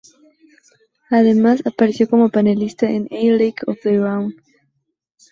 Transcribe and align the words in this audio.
Además, 1.11 1.61
apareció 1.63 2.09
como 2.09 2.29
panelista 2.29 2.89
en 2.89 3.07
"A 3.11 3.17
League 3.21 3.53
Of 3.67 3.81
Their 3.83 3.99
Own". 3.99 4.35